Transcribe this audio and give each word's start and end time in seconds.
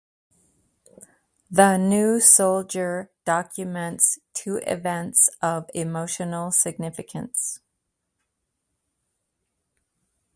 "The 1.51 1.77
New 1.77 2.19
Soldier" 2.21 3.11
documents 3.23 4.17
two 4.33 4.55
events 4.65 5.29
of 5.43 5.69
emotional 5.75 6.51
significance. 6.51 7.59